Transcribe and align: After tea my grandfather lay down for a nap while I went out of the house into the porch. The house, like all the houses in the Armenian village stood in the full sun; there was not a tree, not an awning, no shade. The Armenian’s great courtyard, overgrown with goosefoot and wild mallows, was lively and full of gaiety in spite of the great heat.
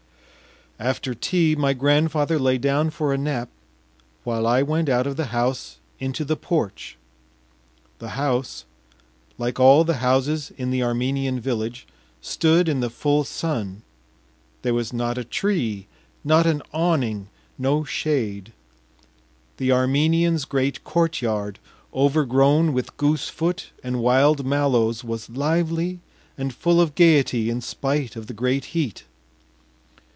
After 0.79 1.13
tea 1.13 1.55
my 1.55 1.73
grandfather 1.73 2.39
lay 2.39 2.57
down 2.57 2.89
for 2.89 3.13
a 3.13 3.17
nap 3.17 3.49
while 4.23 4.47
I 4.47 4.63
went 4.63 4.89
out 4.89 5.05
of 5.05 5.15
the 5.15 5.27
house 5.27 5.77
into 5.99 6.25
the 6.25 6.35
porch. 6.35 6.97
The 7.99 8.09
house, 8.17 8.65
like 9.37 9.59
all 9.59 9.83
the 9.83 9.97
houses 9.97 10.51
in 10.57 10.71
the 10.71 10.81
Armenian 10.81 11.39
village 11.39 11.85
stood 12.19 12.67
in 12.67 12.79
the 12.79 12.89
full 12.89 13.23
sun; 13.23 13.83
there 14.63 14.73
was 14.73 14.91
not 14.91 15.19
a 15.19 15.23
tree, 15.23 15.85
not 16.23 16.47
an 16.47 16.63
awning, 16.73 17.27
no 17.59 17.83
shade. 17.83 18.51
The 19.57 19.71
Armenian’s 19.71 20.45
great 20.45 20.83
courtyard, 20.83 21.59
overgrown 21.93 22.73
with 22.73 22.97
goosefoot 22.97 23.67
and 23.83 23.99
wild 24.01 24.47
mallows, 24.47 25.03
was 25.03 25.29
lively 25.29 25.99
and 26.39 26.51
full 26.51 26.81
of 26.81 26.95
gaiety 26.95 27.51
in 27.51 27.61
spite 27.61 28.15
of 28.15 28.25
the 28.25 28.33
great 28.33 28.65
heat. 28.73 29.03